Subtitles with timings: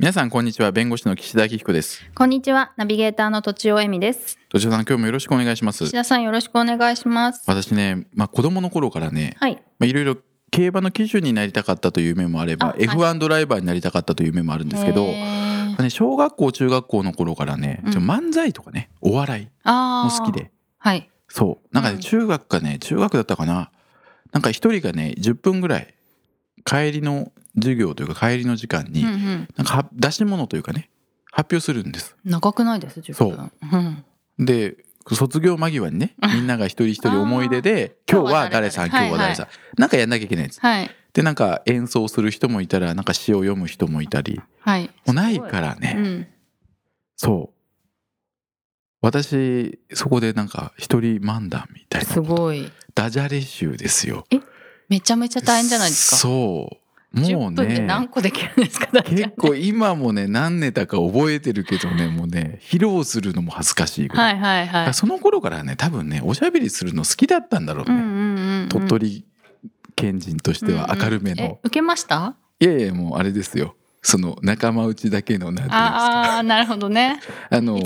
[0.00, 0.70] 皆さんこんにちは。
[0.70, 2.08] 弁護士の岸田明彦です。
[2.14, 2.72] こんにちは。
[2.76, 4.38] ナビゲーターのとちおえみです。
[4.48, 5.82] 土地さん今日もよろしくお願いします。
[5.82, 7.42] 岸田さんよろしくお願いします。
[7.48, 9.56] 私ねまあ子供の頃からね、はい。
[9.56, 10.16] まあいろいろ
[10.52, 12.82] 競馬の騎手になりたかったという夢もあればあはい。
[12.86, 15.04] F1 ドライバーになりたかったという夢もあるんですけど、
[15.88, 17.92] 小学校中学校の頃からね、うん。
[17.94, 20.52] 漫才とかねお笑いも好きで。
[20.78, 21.10] はい。
[21.26, 21.74] そう。
[21.74, 23.72] なんかねうん中学かね中学だったかな。
[24.30, 25.92] なんか一人がね10分ぐらい
[26.64, 29.48] 帰りの授業というか帰りの時間に、うんうん。
[29.56, 30.90] なんかは出し物というかね
[31.30, 32.16] 発表するんです。
[32.24, 33.52] 長くないです10分。
[34.38, 34.42] う。
[34.42, 34.44] ん。
[34.44, 34.76] で
[35.10, 38.20] 卒業間際にねみんなが一人一人思い出で「あー。
[38.20, 40.60] 今日は誰さん今今日は誰日は誰さん」なんかやんなきゃいけないんです。
[40.60, 40.90] はい。
[41.14, 44.40] でなんか演奏する人もいたらなんか詩を読む人もいたり。
[44.60, 44.84] はい。
[44.84, 46.26] もうないからね、うん。
[47.16, 47.54] そう。
[49.00, 52.70] 私そこでなんか一人漫談みたいすなごい。
[52.94, 54.26] ダジャレ集ですよ。
[54.88, 56.16] めちゃめちゃ大変じゃないですか？
[56.16, 56.76] そう
[57.12, 64.94] も10うね何個できるんですか結構今もね何ネタか覚えてるけどねもうね披露するのも恥ずかしいぐらい、はいはいはい。
[64.94, 68.68] その頃からね多分ねおしゃべりするの好きだったんだろうね、うんうんうんうん。
[68.68, 69.24] 鳥取
[69.96, 72.36] 県人としては明るめの、うんうんえ受けました？
[72.60, 73.74] いやいやもうあれですよ。
[74.00, 75.84] その仲間内だけのなんていうんですか。
[75.86, 77.20] ああーなるほどね。
[77.50, 77.80] あの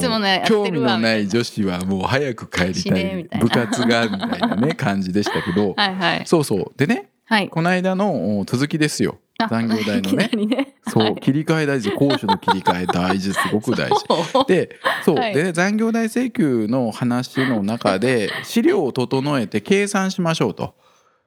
[0.44, 5.72] 興味のない女子はもう早く帰り死たい部活がみたいなね感じでしたけど。
[5.78, 6.22] はいはい。
[6.26, 6.72] そうそう。
[6.76, 7.48] でねはい。
[7.48, 9.18] この間のお続きですよ。
[9.38, 10.28] あ残業代のね。
[10.34, 10.76] ね。
[10.86, 11.16] そう。
[11.16, 11.90] 切り替え大事。
[11.92, 13.32] 攻守の切り替え大事。
[13.32, 14.04] すごく大事。
[14.46, 15.34] でそう、はい。
[15.34, 20.74] でね残業代請求の話の中で資料を整えて計算しましょうと、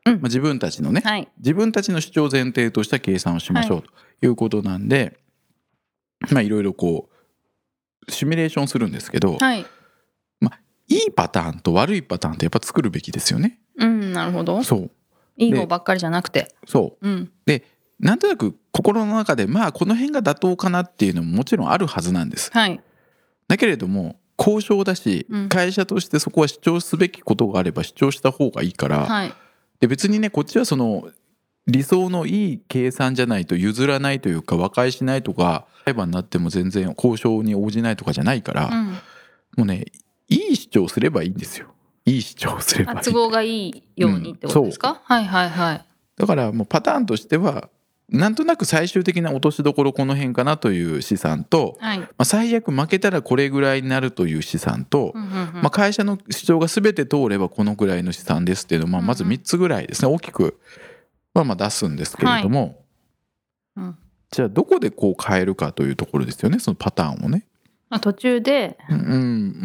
[0.05, 0.13] うん。
[0.13, 1.01] まあ、自分たちのね。
[1.03, 1.27] はい。
[1.39, 3.89] 自分たちの主張前提とした計算をしましょうと
[4.21, 4.29] い。
[4.29, 5.17] うことなんで、
[6.29, 7.09] まあいろいろこ
[8.07, 9.65] うシミュレーションするんですけど、はい。
[10.87, 13.57] いいパターンと悪いパターンってやっぱ作るべきですよね。
[13.77, 14.61] うんなるほど。
[14.61, 14.91] そう
[15.37, 16.53] いい方ばっかりじゃなくて。
[16.67, 17.07] そう。
[17.07, 17.31] うん。
[17.99, 22.51] なんとなく心の中でまあこの辺が妥当かなっていうのももちろんあるはずなんです。
[22.51, 22.81] はい。
[23.47, 25.49] だけれども交渉だしうん。
[25.49, 29.33] 会社としてそこは主張すべきことがあれば主張した方がいいから、はい。
[29.79, 31.09] で別にねこっちはその
[31.67, 38.91] 理想のいい計算じゃないと譲らないというか和解しないとか裁判になっても全然交渉に応じないとかじゃないから、うん。
[39.57, 39.85] もうね
[40.27, 41.74] いい主張すればいいんですよ
[42.05, 42.97] いい主張すればいい。
[42.99, 45.01] あ都合がいいようにってことですか？
[45.03, 45.85] はいはいはい。
[46.17, 47.69] だからもうパターンとしては
[48.07, 51.99] なんとなく最終的な落としどころこの辺かなという試算と、はい。
[51.99, 55.35] まあ、最悪負けたらこれぐらいになるという試算と、うんうんうん。
[55.55, 59.07] まあ、会社の主張が全て通ればこのぐらいの試算ですっていうのを、まあ、うんうん。
[59.07, 60.13] まず3つぐらいですね。
[60.13, 60.59] 大きく
[61.33, 62.83] はまあ出すんですけれども、
[63.75, 63.97] うん。
[64.29, 67.47] じゃあどこでこう変えるかというところですよねそのパターンをね。
[67.89, 69.01] まあ途中でうんう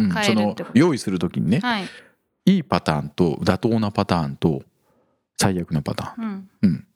[0.07, 0.78] ん、その変えるってこと。
[0.78, 1.84] 用意する時にね、はい
[2.47, 4.62] いいパターンと妥当なパターンと
[5.39, 6.49] 最悪なパターン。
[6.62, 6.71] うん。
[6.71, 6.87] うん、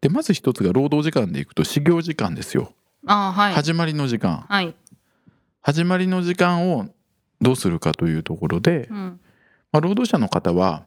[0.00, 2.72] でまず一つが労働時間でいくと始業時間ですよ、
[3.06, 3.54] あーはい。
[3.54, 4.44] 始まりの時間。
[4.48, 4.74] はい。
[5.60, 6.88] 始まりの時間を
[7.40, 9.20] どうするかというところで、うん。
[9.72, 10.84] まあ、労働者の方は、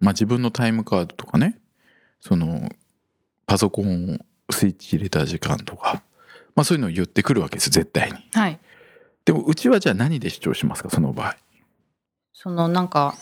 [0.00, 1.58] まあ、自分のタイムカードとかね
[2.20, 2.68] その
[3.46, 6.02] パソコンをスイッチ入れた時間とか、
[6.54, 8.18] まあ、そういうのを言ってくるわけです絶対に。
[8.32, 8.58] はい。
[9.24, 11.36] でもうちはじゃあ何で主張しますかその場合。
[12.34, 13.14] そのなんか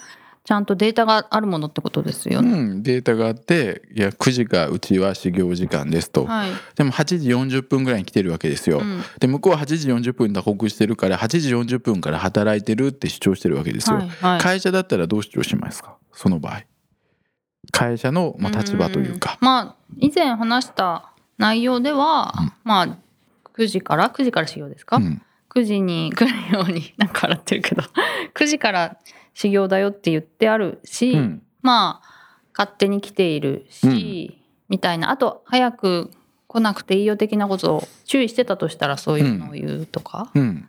[0.44, 2.50] ちゃんとデータがあるものってことですよね。
[2.50, 6.50] うん、データがあっていや9時がうちは始業時間ですと、はい。
[6.74, 8.80] でも8時40分ぐらいに来てるわけですよ。
[8.80, 9.02] うん。
[9.20, 13.98] で向こうは8時40分に打刻してるから8時40分から働いてるって主張してるわけですよ。
[13.98, 14.40] はいはい。
[14.40, 15.96] 会社だったらどう主張しますか？
[16.12, 16.64] その場合。
[17.70, 19.34] 会社のまあ立場というか。
[19.34, 19.44] ん。
[19.44, 22.52] まあ以前話した内容では、うん。
[22.64, 22.98] まあ
[23.54, 25.22] 9時から9時から始業ですか、うん
[25.54, 27.82] 9時に来るように なんか洗ってるけど
[28.34, 28.96] 9時から
[29.34, 31.42] 始業だよって言ってあるし、うん。
[31.62, 32.08] まあ
[32.56, 34.38] 勝手に来ているし、
[34.68, 35.10] みたいな。
[35.10, 36.10] あと早く
[36.48, 40.68] 来なくていいよ的なことを注意してたとしたらそういうのを言うとか、うん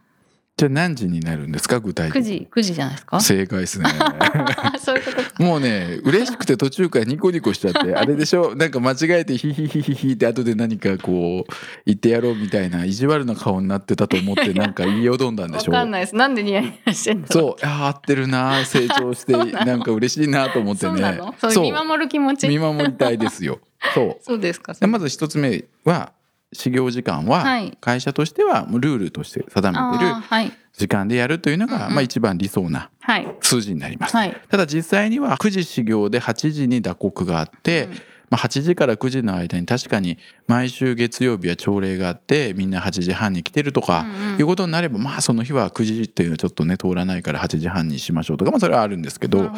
[0.56, 1.80] じゃあ何時になるんですか？
[1.80, 2.40] 具体9的に。
[2.42, 3.20] 時9時じゃないですか？
[3.20, 3.86] 正解ですね。
[4.80, 8.54] そういうことかもうね嬉しくて途中からニコニコしちゃってあれでしょ？
[8.56, 11.54] なんか間違えてヒヒヒヒヒって後で何かこう
[11.88, 23.60] 言ってやろうみたいな意地悪な顔になってたと思ってなんか言いよどんだんでしょわかんないですなんでニヤニヤしてんだろそうあー合ってるな成長してなんか嬉しいなと思ってそうねなのそう見守る気持ち見守りたいですよ
[23.96, 26.12] そうそうですかでまず一つ目は
[26.54, 27.78] 始業時間ははい。
[27.82, 33.28] 会社としてはもうルールとして定めてる時間でやるというのが、まあ、一番理想なはい。
[33.42, 34.16] 数字になります。
[34.16, 34.42] はい。
[34.50, 37.94] ただ実際には9時始業で8時に打刻があって、うん。
[38.34, 40.18] まあ、8時から9時の間に確かに
[40.48, 44.08] 毎週月曜日は朝礼があってみんな8時半に来てるとか、
[44.40, 49.54] いうことになればまあその日は9時っていうのはちょっとね通らないから8時半にしましょうとかまあそれはあるんですけど、ま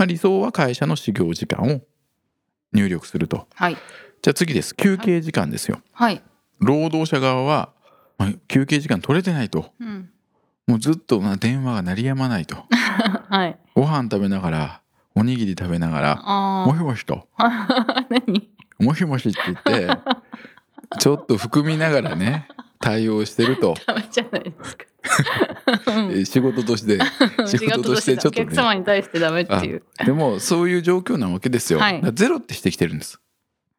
[0.00, 1.80] あ、理想は会社の始業時間を
[2.74, 3.46] 入力すると。
[3.54, 3.78] はい。
[4.20, 4.76] じゃあ次です。
[4.76, 5.80] 休憩時間ですよ。
[5.92, 6.20] はい
[6.60, 7.72] 労働者側は、
[8.18, 9.72] まあ休憩時間取れてないと。
[9.80, 10.10] うん。
[10.68, 12.66] もうずっとまあ電話が鳴りやまないと。
[13.30, 13.58] はい。
[13.74, 14.80] ご飯食べながら
[15.14, 17.26] おにぎり食べながらあもしもしと。
[18.78, 19.88] もしもしって言って
[21.00, 22.48] ちょっと含みながらね
[22.80, 23.74] 対応してると。
[26.24, 26.98] 仕事として。
[27.46, 28.46] 仕事としてちょっとね。
[28.46, 29.82] お客様に対してダメっていう。
[30.04, 32.02] でもそういう状況なわけですよ、はい。
[32.12, 33.18] ゼロってしてきてるんです。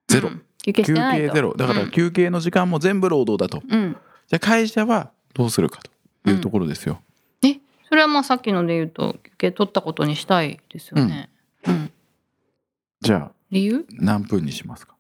[0.08, 1.54] ゼロ、うん休憩ゼロ。
[1.56, 3.98] だから休憩の時間も全部労働だと、うん、うん
[4.28, 5.80] じゃあ会社はどうするか
[6.24, 7.02] というところですよ、
[7.42, 7.58] え
[7.88, 11.30] それはまあさっきので言うと休憩取ったことにしたいですよね、
[11.66, 11.92] うん。
[13.02, 13.86] じゃあ理由？
[13.92, 14.96] 何分にしますか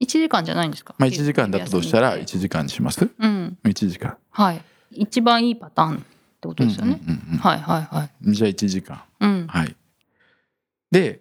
[0.00, 0.94] ？1時間じゃないんですか？
[0.96, 3.10] まあ1時間だったとしたら休みって1時間にします？
[3.18, 3.58] うん。
[3.64, 4.16] 1時間。
[4.30, 4.62] はい。
[4.92, 8.32] 一番いいパターンってことですよね、うんうんうんうんはいはいはい。
[8.32, 9.02] じゃあ1時間。
[9.20, 9.46] うん。
[9.48, 9.76] はい。
[10.90, 11.20] で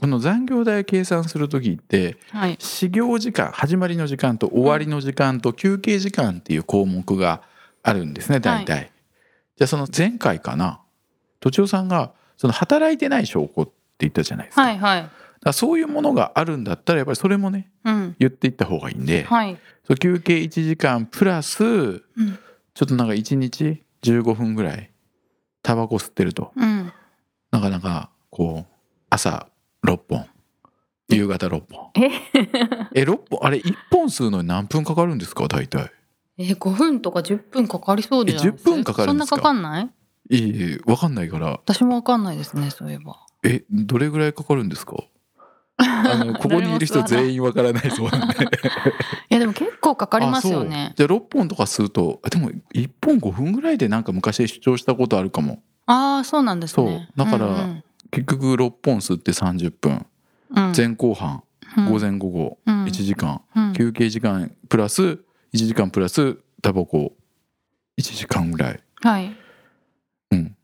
[0.00, 2.56] この残業代を計算する時ってはい。
[2.58, 7.42] 始業時間始まりの時間と終わりの時間と休憩時間っていう項目が
[7.82, 8.90] あるんですね大体、
[9.56, 10.80] じゃあその前回かな。
[11.40, 15.10] 都庁さんがその働いてない証拠って言ったじゃないですか,、はいはい。
[15.42, 18.16] だそういうものがあるんだったらやっぱりそれもねうん。
[18.18, 19.58] 言っていった方がいいんで、はい。
[19.86, 22.02] そう休憩1時間プラスうん。
[22.74, 24.90] ちょっとなんか1日15分ぐらい
[25.62, 26.52] タバコ吸ってると。
[26.56, 26.92] うん。
[27.50, 28.72] なかなかこう
[29.10, 29.46] 朝
[29.84, 30.26] 6本。
[31.10, 31.90] 夕方6本。
[31.96, 32.10] え？
[32.94, 33.40] え 6本？
[33.42, 35.46] あれ1本吸うのに何分かかるんですか？
[35.48, 35.90] 大体。
[36.38, 39.36] え5分とか10分かかりそうじゃないえ10分かかるんですか？
[39.36, 39.90] そんなかかんない？
[40.30, 41.50] いいえ分かんないから。
[41.50, 44.96] 私もわかんないですねそういえばえどれぐらいかかるんですか？
[45.76, 48.34] あの ここにいる人全員分からないそうなんで
[49.30, 55.62] いやでも結構かかりますよあねじゃあ6本とか吸うとあでも1本5分ぐらいでなんか昔主張したことあるかも。
[55.86, 57.06] ああそうなんですね。
[57.16, 57.26] そう。
[57.26, 57.84] だからうん
[58.14, 60.06] 結局6本吸って30分。
[60.54, 60.72] うん。
[60.76, 61.42] 前後半。
[61.76, 61.90] うん。
[61.90, 62.58] 午前午後。
[62.64, 62.84] うん。
[62.84, 63.42] 1時間。
[63.56, 63.72] うん。
[63.72, 65.18] 休憩時間プラス1
[65.52, 67.12] 時間プラスタバコ。
[67.98, 68.80] 1時間ぐらい。
[69.02, 69.36] はい。
[70.30, 70.56] うん。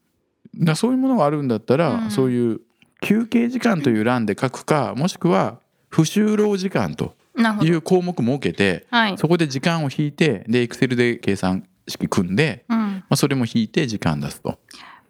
[0.60, 2.10] だそういうものがあるんだったら、うん。
[2.10, 2.60] そういう
[3.00, 5.58] 休憩時間という欄で書くかもしくは
[5.88, 7.14] 不就労時間と
[7.62, 9.18] いう項目設けてはい。
[9.18, 12.76] そこで時間を引いてでエクセルで計算式組んで、うん。
[12.78, 14.58] まあ、それも引いて時間出すと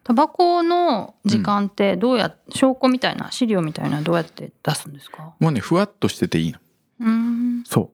[0.02, 5.34] タバコの時間ってどうや、証拠みたいな資料みたいなのどうやって出すんですか？
[5.38, 6.58] もうねふわっとしてていいの。
[7.00, 7.64] うーん。
[7.64, 7.90] そ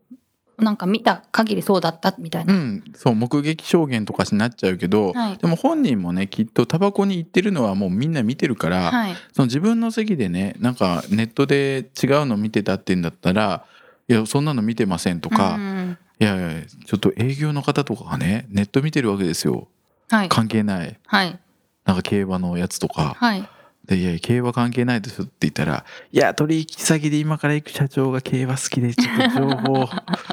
[0.58, 2.84] なんか見た限りそうだったみたいうな、うん。
[2.94, 5.36] そう目撃証言とかになっちゃうけど、はい。
[5.36, 9.14] でも本人もねきっとタバコに行ってるのはもうみんな見てるから、はい。
[9.34, 13.66] その自分の席でねなんかネットで違うの見てたって言うんだったら
[14.08, 19.68] 「いやそんなの見てません」とか、うんいやいやちょっと営業の方とかがねネット見てるわけですよ。
[20.08, 20.28] はい。
[20.30, 20.98] 関係ない。
[21.06, 21.38] はい
[21.86, 23.14] なんか競馬のやつとか。
[23.16, 23.48] はい。
[23.86, 29.88] で「いやいや競馬関係ないですよ」って言ったら「いや取引先で今から行く社長が競馬好きでちょっと情報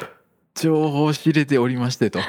[0.55, 2.19] 情報を仕入れておりまして」と。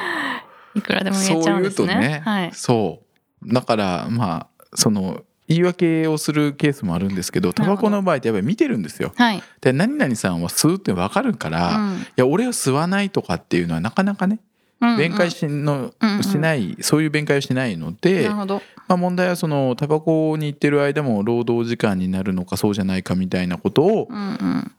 [0.74, 2.50] いくらでも言そうえちゃうん言うとですねね、はい。
[2.52, 3.02] そ
[3.46, 3.54] う。
[3.54, 9.12] だからまあその言い訳をするケースもあるんですけどタバコの場合ってやっぱり見てるんですよ。
[9.14, 14.40] はい、で何々さんは吸うって分かるから、いや俺は吸わないとかっていうのはなかなかねうん
[14.80, 16.22] 弁解しの、うんうん。
[16.22, 18.46] しないそういう弁解をしないので、ま
[18.88, 24.70] あ、問題はそのタバコに行ってる間も労働時間になるのかそうじゃないかみたいなことを、うん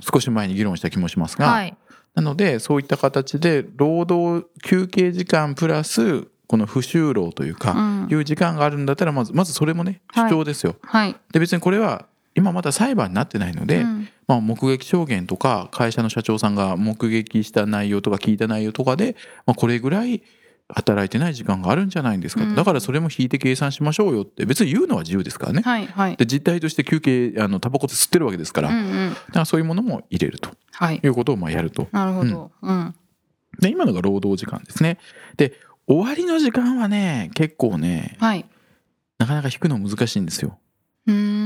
[0.00, 1.74] 少し前に議論した気もしますが、はい。
[2.14, 8.08] なのでそういった形で労働休憩時間プラスこの不就労というか、うん。
[8.10, 10.30] いう時間があるんだったらまずまずそれもねはい。
[10.30, 10.76] 主張ですよ。
[10.82, 11.16] はい。
[11.32, 14.08] で別にこれは今まだ裁判になってないので、うん。
[14.26, 20.22] まあ、目撃証言とか会社の社長さんが目撃した内容とか聞いた内容とかで、まあ、これぐらい
[20.68, 22.54] 働いてない時間があるんじゃないんですかと、うん。
[22.54, 25.62] だからそれも引いて計算しましょうよって別に言うのは自由ですからね。
[25.62, 26.16] はいはい。
[26.16, 29.10] で実態として休憩あのタバコって吸ってるわけですから,、うんうん。
[29.10, 30.50] だからそういうものも入れると。
[30.72, 31.00] はい。
[31.02, 31.88] いうことをまあやると。
[31.92, 32.50] なるほど。
[32.62, 32.94] うん。
[33.60, 34.98] で今のが労働時間ですね。
[35.36, 35.52] で
[35.86, 38.46] 終わりの時間はね結構ねはい。
[39.18, 40.58] なかなか引くの難しいんですよ。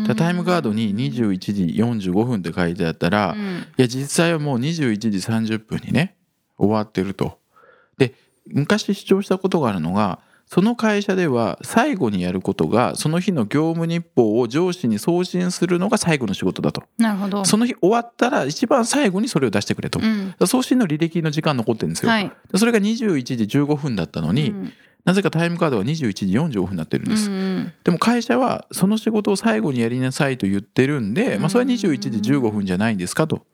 [0.07, 1.65] タタイムカードに21時
[2.11, 6.17] 45分って書いてあったら、いうんや実際はもう21時30分にね
[6.57, 7.39] 終わってると。
[7.97, 8.15] で
[8.47, 16.85] 昔主張したことがあるのがその会社では最後にやることがその日の業務日報を上司に送信するのが最後の仕事だと。
[16.97, 20.01] なるほどその日終わったら一番最後にそれを出してくれと。
[20.01, 22.11] うん送信の履歴の時間残ってるんですよ。
[22.11, 24.73] はいでそれが21時15分だったのに、うん
[25.09, 26.27] なぜかタイムカードは21時
[26.61, 33.47] 45分になってるんうです、んでも会社はその仕事を最後にやりなさいと言ってるんで、まあ、それは21時15分じゃないんですかと。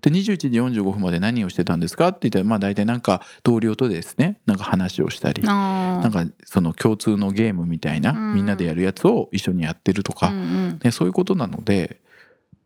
[0.00, 8.34] で21時45分まで何をしてたんですかって言ったらまあ大体なんか同僚とですねなんか話をしたりなんかその共通のゲームみたいなうん。
[8.34, 12.00] みんなでやるやつを一緒にやってるとか、ね、そういうことなので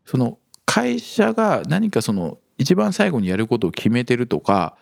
[0.05, 4.75] その会社が何かその一番最後にやることを決めてるとか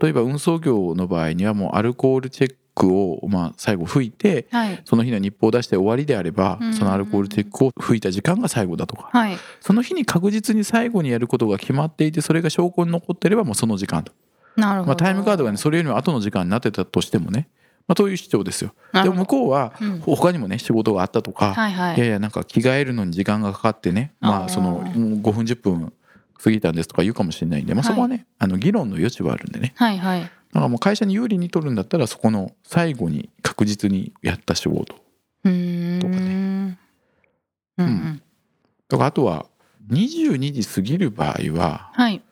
[0.00, 2.54] 例えば運送業の場合にはもうアルコールチェッ
[2.84, 4.82] クをまあ最後吹いてはい。
[4.84, 6.74] その日の日報を出して終わりであればうん。
[6.74, 9.08] そのアルコールチェックを吹いた時間が最後だとか。
[9.12, 9.36] はい。
[9.60, 14.12] その日に確実に最後にやることが決まっていてそれが証拠に残ってればもうその時間と、
[14.56, 17.48] なるほど、まあ、タイムカードがねそれよりも後の時間になってたとしてもね、
[17.86, 18.74] まあ、そういう主張ですよ。
[18.92, 20.00] でも向こうはうん。
[20.00, 21.96] 他にもね仕事があったとか、はいはい。
[21.96, 25.92] いやいやなんか着替えるのに時間がかかってねまあそのもう5分10分
[26.42, 27.92] 過ぎたんですとか言うかもしれないんで、まあ、はい。
[27.92, 29.72] そこはね、あの議論の余地はあるんでね。
[29.76, 36.78] はいはいだからもう会社に有利に取るんだったらそこの最後に確実にやった仕事とかね。
[37.76, 38.22] うんうん
[38.88, 39.46] だからあとは
[39.90, 42.22] 22時過ぎる場合ははい。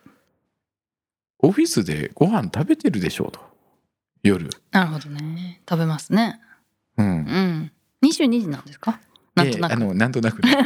[1.41, 3.41] オフィスでご飯食べてるでしょうと。
[4.23, 4.49] 夜。
[4.71, 5.61] なるほどね。
[5.69, 6.41] 食べますね。
[6.97, 7.07] うん。
[7.07, 7.73] うん。
[8.05, 9.01] 22時なんですか？
[9.35, 9.73] なんとなく。
[9.73, 10.57] ええあのなんとなくね。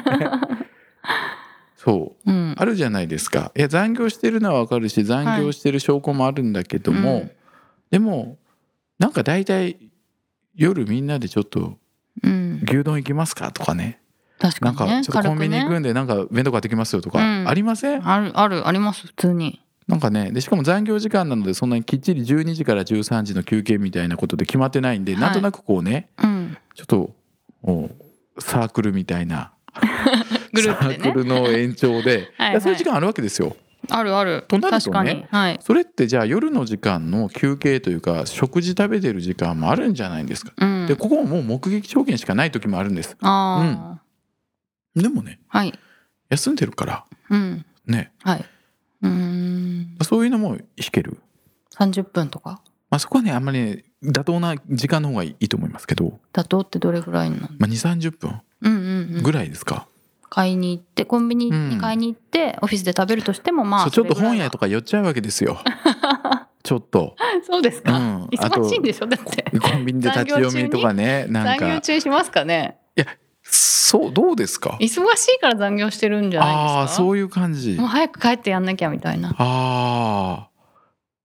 [1.77, 2.31] そう。
[2.31, 2.55] うん。
[2.59, 3.53] あるじゃないですか。
[3.57, 7.31] いや残業してるのはわかるし残業してる証拠もあるんだけども、うん
[7.91, 8.39] でも
[8.99, 9.77] なんか大体
[10.55, 11.77] 夜みんなでちょっと
[12.23, 12.61] うん。
[12.67, 14.01] 牛丼行きますかとかね。
[14.39, 14.85] 確かにね。
[14.87, 17.49] なんかちょっとコンビニ行く軽んでなんか弁当買ってきますよとか、うん。
[17.49, 18.09] ありません？
[18.09, 19.61] あるあるあります普通に。
[19.87, 25.21] なんかねでしかも残業時間なのでそんなにきっちり12時から13時の休憩みたいなことで決まってないんで、はい。
[25.21, 26.57] なんとなくこうねうん。
[26.75, 27.15] ちょっと
[27.63, 27.91] お
[28.39, 29.53] サークルみたいな。
[30.53, 30.63] ね。
[30.63, 32.33] サークルの延長で。
[32.39, 33.57] はいそういう時間あるわけですよ。
[33.91, 34.45] あるある。
[34.49, 35.59] となるとねはい。
[35.63, 40.53] それってじゃあ夜の時間の休憩というか食事食べてる時間もあるんじゃないんですか？
[40.57, 40.87] うん。
[40.87, 43.17] でここももう目撃証言しかない時もあるんです。
[43.21, 43.99] あ
[44.95, 45.79] でもねあはい。
[46.31, 47.65] 休んでるからうん。
[47.87, 48.13] ね。
[48.23, 48.45] はい。
[49.03, 49.97] うーん。
[50.03, 51.19] そういうのも引ける
[51.75, 52.61] ？30分とか。
[52.89, 59.23] まあ、そこはねあんまりね妥当な時間の方がいいと思いますけど、妥当ってどれぐらいなのまあ、2 3 0分うんうんうん。
[59.25, 59.89] ぐらいですか、
[60.37, 65.59] 買いに行ってコンビニに買いに行って、オフィスで食べるとしてもまあちょっと本屋ととか寄っちゃうわけですよ。
[66.63, 67.17] ちょっと、
[67.47, 69.07] そうですか、うん、忙しいんでしょ？
[69.07, 69.59] だって。
[69.59, 72.77] コンビニで立ち読みとかねなん残業か中しますかね。
[73.45, 74.77] そうどうですか？
[74.79, 76.63] 忙しいから残業してるんじゃないですか？
[76.65, 77.79] ああーそういう感じ。
[77.79, 79.31] もう早く帰ってやんなきゃみたいな。
[79.31, 80.49] ああ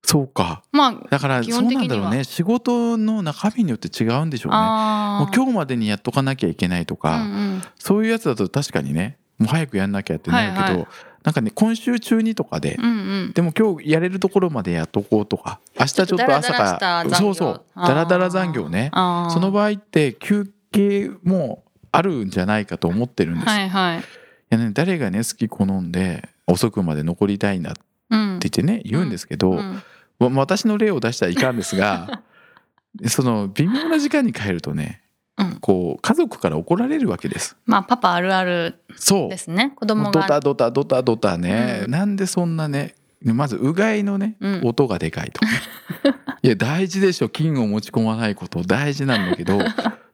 [0.04, 0.62] そうか。
[0.72, 2.24] まあだからそうなんだろうね。
[2.24, 4.58] 仕事の中身によって違うんでしょうね。
[4.58, 7.62] あもう今日までにやっとかなきゃいけないとか、うんうん。
[7.78, 10.86] そういうやつだと確かにねもう早くやんなきゃってなるけど、はいはい。
[11.22, 12.88] なんかね今週中にとかで、うんう
[13.28, 13.32] ん。
[13.32, 17.62] でも今日やれるところまでやっとこうとか明日ちょっと朝からそうそう。
[17.76, 18.90] ダラダラ残業ね。
[18.92, 24.02] その場合って休憩もあるんじゃないかと思ってるんです、い、はいはい。
[24.48, 27.80] やね誰がね好き好んで遅くまで残りたいんだって
[28.12, 28.38] うん。
[28.38, 29.82] 言ってね言うんですけど、うん。
[30.18, 32.22] わ私の例を出したらいかんですが
[33.08, 35.02] その微妙な時間に帰るとね
[35.38, 35.56] うん。
[35.60, 37.56] こう家族から怒られるわけです。
[37.64, 39.28] まあパパあるあるそう。
[39.30, 39.72] ですね。
[39.74, 40.10] 子供が。
[40.10, 41.90] ドタドタドタドタね、うん。
[41.90, 44.60] なんでそんなねまずうがいのね、うん。
[44.64, 45.40] 音がでかいと。
[46.42, 48.62] いや大事でしょ金を持ち込まないこと。
[48.62, 49.66] 大事なんだけどそ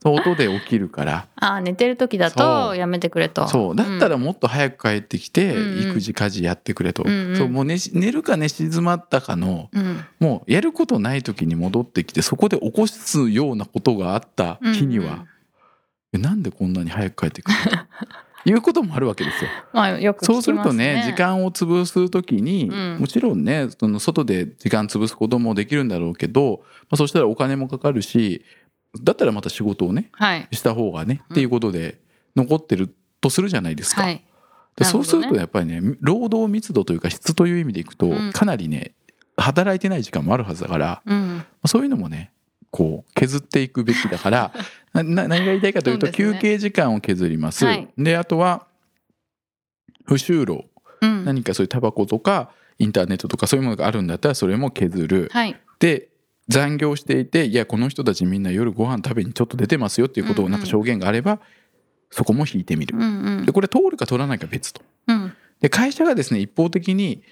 [0.09, 1.27] の音で起きるから。
[1.37, 3.49] あー寝てる時だとやめてくれと。
[3.49, 3.77] そう。
[3.77, 5.91] だったらもっと早く帰ってきて、うんうん。
[5.91, 7.37] 育児家事やってくれと、うんうん。
[7.37, 15.27] そうもう寝し寝るか寝静まったかのうん、うんもうやることない時に戻ってきてそこで起こすようなことがあった日には、
[16.13, 17.79] えなんでこんなに早く帰ってくるの？
[18.45, 19.51] と いうこともあるわけですよ。
[19.73, 22.99] まあよく聞きそうするとね時間を潰す時に、うん。
[23.01, 28.45] もちろんねその外で時間潰すこともできるんだろうけど、まあ、そしたらお金もかかるし
[29.03, 30.49] だったらまた仕事をねはい。
[30.53, 32.01] した方がね、うんっていうことで
[32.37, 34.03] 残ってるとするじゃないですか。
[34.03, 34.25] はい。
[34.77, 38.33] でそうするとやっぱりね労働密度というか質という意味でいくと、うん。
[38.33, 38.95] かなりね
[39.37, 41.45] 働いてない時間もあるはずだから、まうん。
[41.63, 42.33] あそういうのもね
[42.71, 44.53] こう削っていくべきだから
[44.93, 46.13] なな何が言いたいかというとね。
[46.13, 47.65] 休憩時間を削ります。
[47.65, 47.89] はい。
[47.99, 48.67] であとは
[50.05, 50.65] 不就労。
[51.01, 51.25] うん。
[51.25, 55.29] 何かそういうタバコとかインターネットとかそういうものがあるんだったらそれも削る。
[55.33, 55.61] はい。
[55.79, 56.08] で
[56.49, 61.41] 残業していていやこの人たちみんな夜ご飯食べにちょっと出てますよっていうことをなんか証言があれば、
[62.11, 62.97] そこも引いてみる。
[63.45, 64.83] でこれ通るか通らないか別と。
[65.07, 65.33] うん。
[65.61, 67.23] で会社がですね一方的に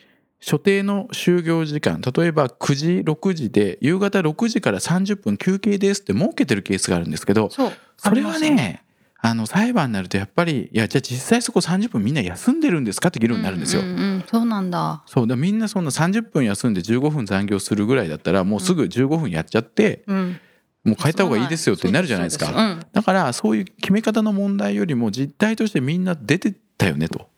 [0.41, 7.71] 所定の就業時間例えば9時6時で夕方6時から30分休憩ですって設けてるケースがあるんですけどそ
[8.11, 8.83] れはね
[9.19, 13.83] あの裁判になるとやっぱりいやじゃあ実際そこ30分みんな休んでるんですかって議論になるんですよ。
[13.83, 14.25] ううんうん。
[14.31, 15.03] そうなんだ。
[15.07, 15.27] そう。
[15.27, 20.41] だみんなそんな30分休んで15分残業するぐらいだったらもうすぐ15分やっちゃって、うん。
[20.85, 22.47] もう変えた方がいいですよってなるじゃないですか。
[22.47, 27.29] そうそうだからそういう決め方の問題よりも実態としてみんな出てたよねと。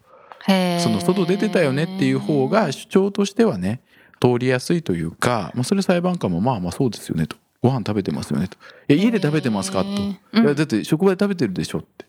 [0.81, 3.81] その外出てたよねっていう方が主張としてはね
[4.21, 8.49] 通りやすいというか、まあ、それ裁判官もまあまあそうですよねとご飯食べてますよね。
[8.49, 8.57] と
[8.89, 9.89] 「いや家で食べてますか?」と。
[9.89, 10.45] へー「うん。
[10.45, 12.07] いやだって職場で食べてるでしょ」って。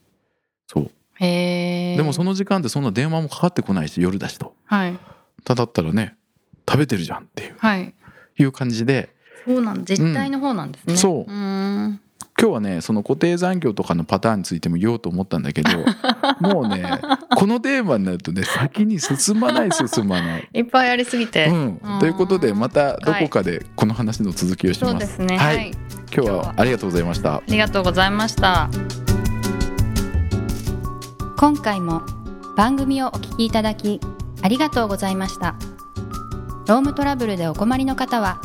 [0.67, 0.91] そう。
[1.19, 4.55] でもその時間ってそんな電話もかかってこないし夜だしと。
[4.65, 4.97] はい。
[5.43, 6.15] ただったらね
[6.69, 7.55] 食べてるじゃんっていう。
[7.57, 7.93] はい。
[8.37, 9.13] いう感じで。
[9.45, 11.31] そうなん実態の方なんですね、そう。
[11.31, 12.01] うーん
[12.39, 15.69] 今日はねその固定残業とかのパターンについても言おうと思ったんだけど
[16.39, 16.86] もうね
[17.36, 20.50] このテーマになるとね 先に進まない進まない。
[20.53, 24.91] いっぱいありすぎて、うん、ということでまたどこかでこの話の続きをします。
[24.91, 25.38] そうですね。
[25.38, 25.72] ははいい、
[26.15, 27.36] 今日はありがとうございました。
[27.36, 28.69] ありがとうございました。
[31.38, 32.03] 今回も
[32.55, 34.00] 番組をお聞きいただき
[34.41, 35.55] ありがとうございました。
[36.67, 38.39] ロームトラブルでお困りの方は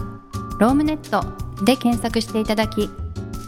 [0.59, 1.25] ロームネット
[1.65, 2.89] で検索していただき